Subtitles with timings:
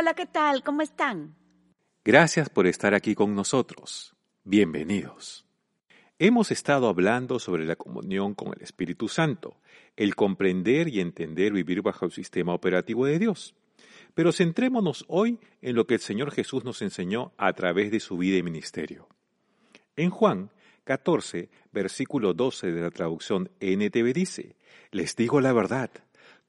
[0.00, 0.62] Hola, ¿qué tal?
[0.62, 1.36] ¿Cómo están?
[2.02, 4.16] Gracias por estar aquí con nosotros.
[4.44, 5.44] Bienvenidos.
[6.18, 9.60] Hemos estado hablando sobre la comunión con el Espíritu Santo,
[9.96, 13.54] el comprender y entender vivir bajo el sistema operativo de Dios.
[14.14, 18.16] Pero centrémonos hoy en lo que el Señor Jesús nos enseñó a través de su
[18.16, 19.06] vida y ministerio.
[19.96, 20.50] En Juan
[20.84, 24.56] 14, versículo 12 de la traducción NTV dice,
[24.92, 25.90] Les digo la verdad,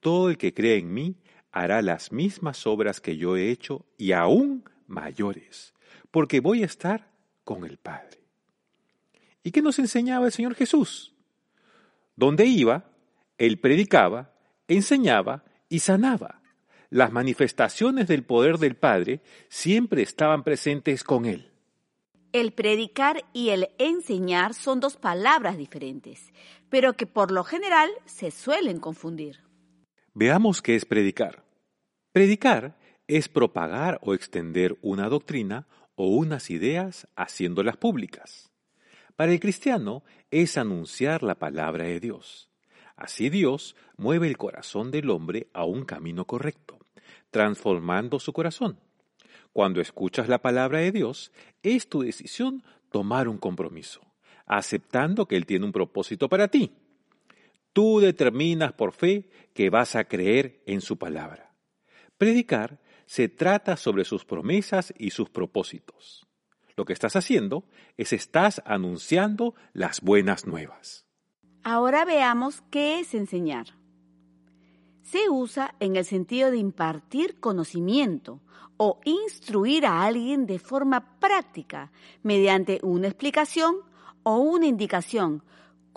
[0.00, 1.14] todo el que cree en mí
[1.56, 5.72] hará las mismas obras que yo he hecho y aún mayores,
[6.10, 7.08] porque voy a estar
[7.44, 8.20] con el Padre.
[9.42, 11.14] ¿Y qué nos enseñaba el Señor Jesús?
[12.14, 12.90] Donde iba,
[13.38, 14.34] Él predicaba,
[14.68, 16.42] enseñaba y sanaba.
[16.90, 21.50] Las manifestaciones del poder del Padre siempre estaban presentes con Él.
[22.32, 26.34] El predicar y el enseñar son dos palabras diferentes,
[26.68, 29.40] pero que por lo general se suelen confundir.
[30.12, 31.45] Veamos qué es predicar.
[32.16, 32.78] Predicar
[33.08, 38.50] es propagar o extender una doctrina o unas ideas haciéndolas públicas.
[39.16, 42.48] Para el cristiano es anunciar la palabra de Dios.
[42.96, 46.78] Así Dios mueve el corazón del hombre a un camino correcto,
[47.30, 48.80] transformando su corazón.
[49.52, 54.00] Cuando escuchas la palabra de Dios, es tu decisión tomar un compromiso,
[54.46, 56.72] aceptando que Él tiene un propósito para ti.
[57.74, 61.45] Tú determinas por fe que vas a creer en su palabra.
[62.18, 66.26] Predicar se trata sobre sus promesas y sus propósitos.
[66.76, 67.64] Lo que estás haciendo
[67.96, 71.06] es estás anunciando las buenas nuevas.
[71.62, 73.66] Ahora veamos qué es enseñar.
[75.02, 78.40] Se usa en el sentido de impartir conocimiento
[78.76, 83.76] o instruir a alguien de forma práctica mediante una explicación
[84.22, 85.42] o una indicación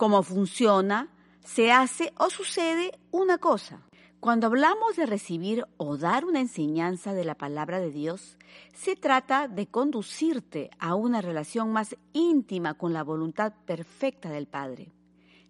[0.00, 1.08] cómo funciona,
[1.44, 3.82] se hace o sucede una cosa.
[4.20, 8.36] Cuando hablamos de recibir o dar una enseñanza de la palabra de Dios,
[8.74, 14.92] se trata de conducirte a una relación más íntima con la voluntad perfecta del Padre.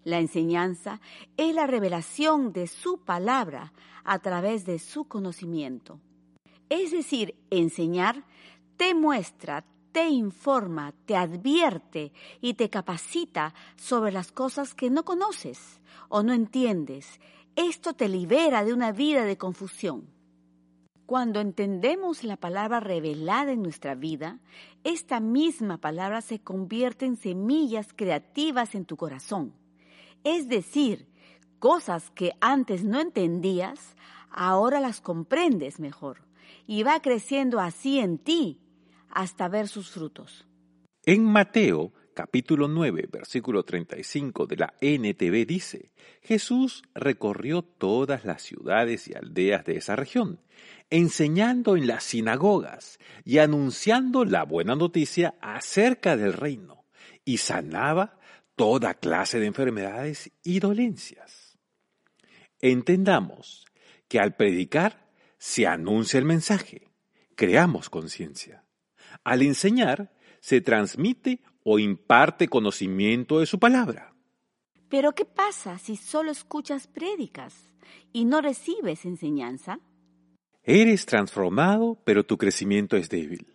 [0.04, 1.00] La enseñanza
[1.36, 3.72] es la revelación de su palabra
[4.04, 5.98] a través de su conocimiento.
[6.68, 8.24] Es decir, enseñar
[8.76, 15.80] te muestra, te informa, te advierte y te capacita sobre las cosas que no conoces
[16.08, 17.18] o no entiendes.
[17.56, 20.08] Esto te libera de una vida de confusión.
[21.06, 24.38] Cuando entendemos la palabra revelada en nuestra vida,
[24.84, 29.52] esta misma palabra se convierte en semillas creativas en tu corazón.
[30.22, 31.08] Es decir,
[31.58, 33.96] cosas que antes no entendías,
[34.30, 36.22] ahora las comprendes mejor
[36.66, 38.60] y va creciendo así en ti
[39.08, 40.46] hasta ver sus frutos.
[41.04, 49.08] En Mateo capítulo 9, versículo 35 de la NTV dice, Jesús recorrió todas las ciudades
[49.08, 50.40] y aldeas de esa región,
[50.90, 56.84] enseñando en las sinagogas y anunciando la buena noticia acerca del reino,
[57.24, 58.18] y sanaba
[58.56, 61.58] toda clase de enfermedades y dolencias.
[62.60, 63.64] Entendamos
[64.08, 66.88] que al predicar se anuncia el mensaje,
[67.34, 68.64] creamos conciencia.
[69.24, 74.14] Al enseñar, se transmite o imparte conocimiento de su palabra.
[74.88, 77.54] Pero ¿qué pasa si solo escuchas prédicas
[78.12, 79.78] y no recibes enseñanza?
[80.64, 83.46] Eres transformado, pero tu crecimiento es débil.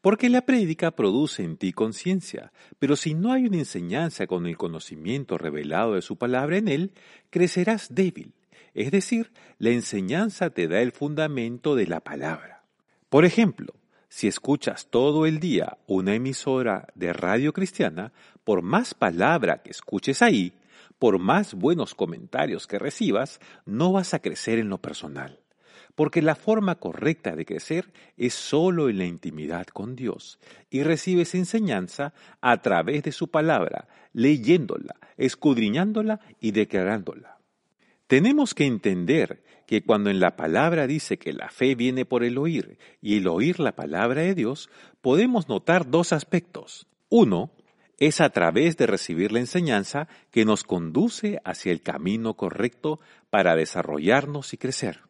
[0.00, 4.56] Porque la prédica produce en ti conciencia, pero si no hay una enseñanza con el
[4.56, 6.92] conocimiento revelado de su palabra en él,
[7.30, 8.34] crecerás débil
[8.74, 12.64] es decir, la enseñanza te da el fundamento de la palabra.
[13.08, 13.72] Por ejemplo,
[14.08, 18.12] si escuchas todo el día una emisora de radio cristiana,
[18.44, 20.52] por más palabra que escuches ahí,
[20.98, 25.40] por más buenos comentarios que recibas, no vas a crecer en lo personal.
[25.94, 30.38] Porque la forma correcta de crecer es solo en la intimidad con Dios
[30.70, 37.33] y recibes enseñanza a través de su palabra, leyéndola, escudriñándola y declarándola.
[38.06, 42.36] Tenemos que entender que cuando en la palabra dice que la fe viene por el
[42.36, 44.68] oír y el oír la palabra de Dios,
[45.00, 46.86] podemos notar dos aspectos.
[47.08, 47.50] Uno,
[47.98, 53.54] es a través de recibir la enseñanza que nos conduce hacia el camino correcto para
[53.54, 55.00] desarrollarnos y crecer.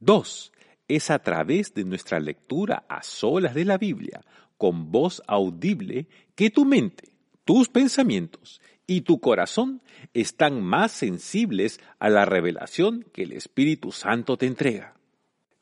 [0.00, 0.52] Dos,
[0.88, 4.24] es a través de nuestra lectura a solas de la Biblia,
[4.56, 7.12] con voz audible, que tu mente,
[7.44, 9.82] tus pensamientos y tu corazón
[10.14, 14.94] están más sensibles a la revelación que el Espíritu Santo te entrega.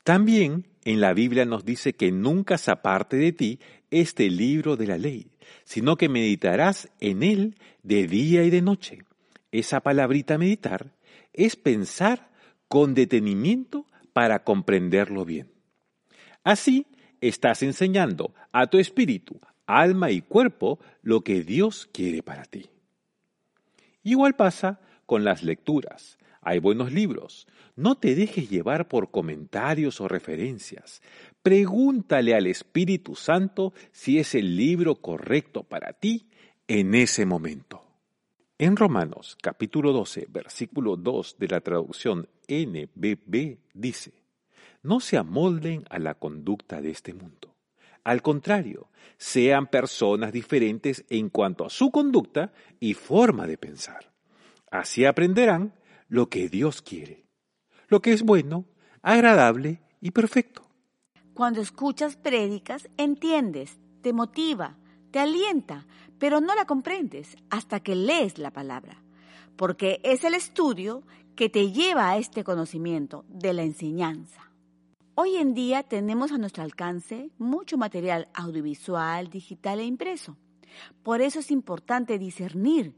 [0.03, 3.59] También en la Biblia nos dice que nunca se aparte de ti
[3.91, 5.27] este libro de la ley,
[5.65, 8.99] sino que meditarás en él de día y de noche.
[9.51, 10.93] Esa palabrita meditar
[11.33, 12.29] es pensar
[12.69, 15.51] con detenimiento para comprenderlo bien.
[16.45, 16.85] Así
[17.19, 22.69] estás enseñando a tu espíritu, alma y cuerpo lo que Dios quiere para ti.
[24.07, 26.17] Igual pasa con las lecturas.
[26.39, 27.45] Hay buenos libros.
[27.75, 31.01] No te dejes llevar por comentarios o referencias.
[31.43, 36.29] Pregúntale al Espíritu Santo si es el libro correcto para ti
[36.69, 37.83] en ese momento.
[38.57, 44.13] En Romanos capítulo 12, versículo 2 de la traducción NBB dice,
[44.83, 47.56] No se amolden a la conducta de este mundo.
[48.07, 48.87] Al contrario,
[49.17, 54.13] sean personas diferentes en cuanto a su conducta y forma de pensar.
[54.71, 55.73] Así aprenderán
[56.07, 57.25] lo que Dios quiere,
[57.89, 58.63] lo que es bueno,
[59.01, 60.69] agradable y perfecto.
[61.33, 64.77] Cuando escuchas prédicas, entiendes, te motiva,
[65.11, 65.85] te alienta,
[66.17, 69.03] pero no la comprendes hasta que lees la palabra,
[69.57, 71.03] porque es el estudio
[71.35, 74.46] que te lleva a este conocimiento de la enseñanza.
[75.19, 80.37] Hoy en día tenemos a nuestro alcance mucho material audiovisual, digital e impreso.
[81.01, 82.93] Por eso es importante discernir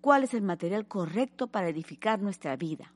[0.00, 2.92] cuál es el material correcto para edificar nuestra vida.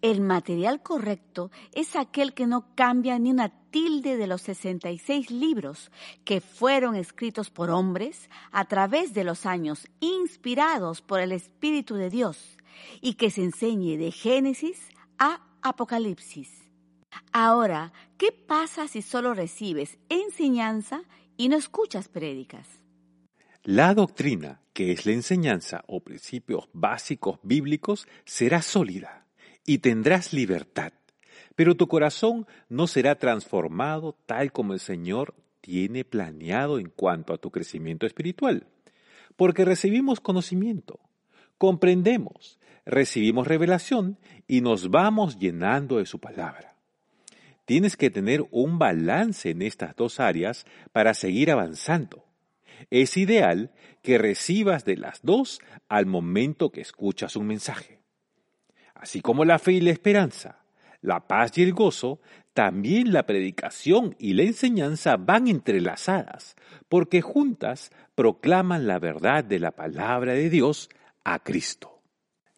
[0.00, 5.92] El material correcto es aquel que no cambia ni una tilde de los 66 libros
[6.24, 12.10] que fueron escritos por hombres a través de los años, inspirados por el Espíritu de
[12.10, 12.58] Dios,
[13.00, 14.88] y que se enseñe de Génesis
[15.20, 16.61] a Apocalipsis.
[17.32, 21.02] Ahora, ¿qué pasa si solo recibes enseñanza
[21.36, 22.68] y no escuchas prédicas?
[23.64, 29.26] La doctrina, que es la enseñanza o principios básicos bíblicos, será sólida
[29.64, 30.92] y tendrás libertad,
[31.54, 37.38] pero tu corazón no será transformado tal como el Señor tiene planeado en cuanto a
[37.38, 38.66] tu crecimiento espiritual,
[39.36, 40.98] porque recibimos conocimiento,
[41.56, 44.18] comprendemos, recibimos revelación
[44.48, 46.71] y nos vamos llenando de su palabra.
[47.64, 52.24] Tienes que tener un balance en estas dos áreas para seguir avanzando
[52.90, 53.70] es ideal
[54.02, 58.00] que recibas de las dos al momento que escuchas un mensaje.
[58.94, 60.64] Así como la fe y la esperanza,
[61.00, 62.20] la paz y el gozo,
[62.52, 66.56] también la predicación y la enseñanza van entrelazadas,
[66.88, 70.88] porque juntas proclaman la verdad de la palabra de Dios
[71.24, 71.91] a Cristo.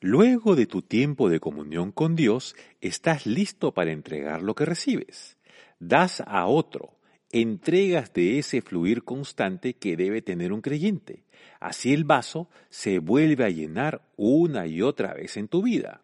[0.07, 5.39] Luego de tu tiempo de comunión con Dios, estás listo para entregar lo que recibes.
[5.79, 6.99] Das a otro,
[7.31, 11.25] entregas de ese fluir constante que debe tener un creyente.
[11.59, 16.03] Así el vaso se vuelve a llenar una y otra vez en tu vida.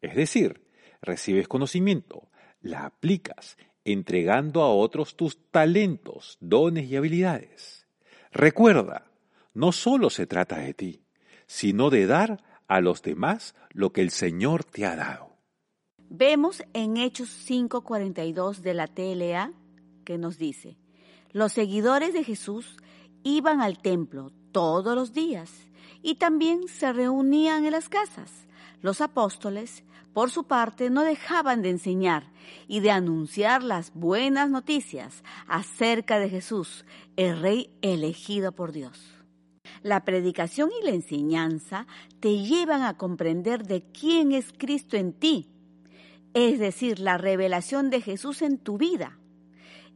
[0.00, 0.62] Es decir,
[1.00, 2.28] recibes conocimiento,
[2.62, 7.86] la aplicas, entregando a otros tus talentos, dones y habilidades.
[8.32, 9.08] Recuerda,
[9.54, 11.04] no solo se trata de ti,
[11.46, 15.36] sino de dar a los demás lo que el Señor te ha dado.
[16.08, 19.52] Vemos en Hechos 5:42 de la TLA
[20.04, 20.78] que nos dice,
[21.32, 22.76] los seguidores de Jesús
[23.24, 25.50] iban al templo todos los días
[26.02, 28.30] y también se reunían en las casas.
[28.80, 29.82] Los apóstoles,
[30.12, 32.30] por su parte, no dejaban de enseñar
[32.68, 36.84] y de anunciar las buenas noticias acerca de Jesús,
[37.16, 39.15] el Rey elegido por Dios.
[39.82, 41.86] La predicación y la enseñanza
[42.20, 45.48] te llevan a comprender de quién es Cristo en ti,
[46.34, 49.18] es decir, la revelación de Jesús en tu vida.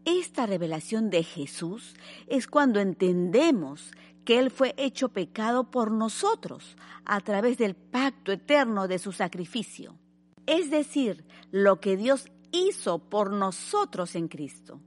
[0.05, 1.95] Esta revelación de Jesús
[2.27, 3.93] es cuando entendemos
[4.25, 9.99] que Él fue hecho pecado por nosotros a través del pacto eterno de su sacrificio.
[10.47, 14.81] Es decir, lo que Dios hizo por nosotros en Cristo,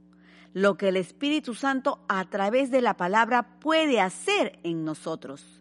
[0.54, 5.60] lo que el Espíritu Santo a través de la palabra puede hacer en nosotros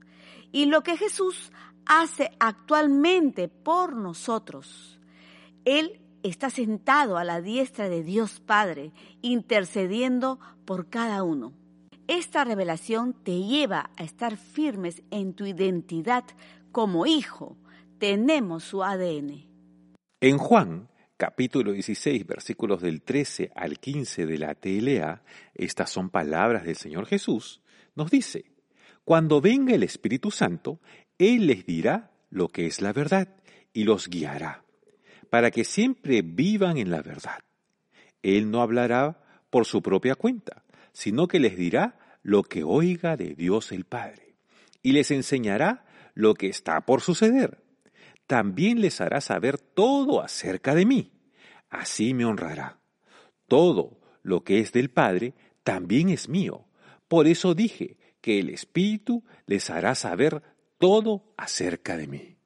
[0.54, 1.52] y lo que Jesús
[1.86, 5.00] hace actualmente por nosotros.
[5.66, 11.54] Él está sentado a la diestra de Dios Padre, intercediendo por cada uno.
[12.08, 16.24] Esta revelación te lleva a estar firmes en tu identidad
[16.72, 17.58] como hijo.
[17.98, 19.46] Tenemos su ADN.
[20.22, 26.66] En Juan, capítulo 16, versículos del 13 al 15 de la TLA, estas son palabras
[26.66, 27.62] del Señor Jesús,
[27.96, 28.46] nos dice,
[29.04, 30.80] Cuando venga el Espíritu Santo,
[31.18, 33.36] Él les dirá lo que es la verdad
[33.74, 34.64] y los guiará
[35.34, 37.40] para que siempre vivan en la verdad.
[38.22, 43.34] Él no hablará por su propia cuenta, sino que les dirá lo que oiga de
[43.34, 44.36] Dios el Padre,
[44.84, 47.63] y les enseñará lo que está por suceder.
[48.34, 51.12] También les hará saber todo acerca de mí.
[51.70, 52.80] Así me honrará.
[53.48, 56.66] Todo lo que es del Padre también es mío.
[57.08, 60.42] Por eso dije que el Espíritu les hará saber
[60.80, 62.38] todo acerca de mí.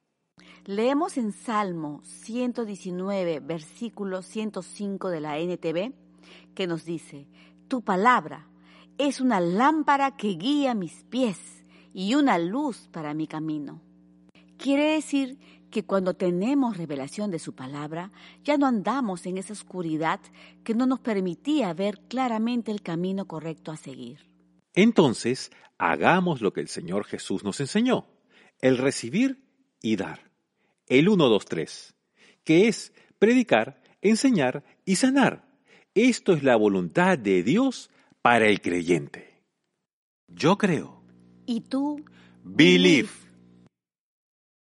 [0.65, 5.93] Leemos en Salmo 119, versículo 105 de la NTV,
[6.53, 7.29] que nos dice,
[7.69, 8.49] Tu palabra
[8.97, 11.63] es una lámpara que guía mis pies
[11.93, 13.81] y una luz para mi camino.
[14.57, 15.37] Quiere decir
[15.69, 18.11] que cuando tenemos revelación de su palabra,
[18.43, 20.19] ya no andamos en esa oscuridad
[20.63, 24.29] que no nos permitía ver claramente el camino correcto a seguir.
[24.73, 28.07] Entonces, hagamos lo que el Señor Jesús nos enseñó,
[28.61, 29.43] el recibir
[29.81, 30.31] y dar.
[30.87, 31.95] El 1, 2, 3,
[32.43, 35.47] que es predicar, enseñar y sanar.
[35.93, 37.89] Esto es la voluntad de Dios
[38.21, 39.43] para el creyente.
[40.27, 41.03] Yo creo.
[41.45, 42.03] ¿Y tú?
[42.43, 43.26] Believe.